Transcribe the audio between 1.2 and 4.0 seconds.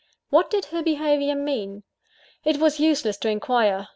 mean? It was useless to inquire.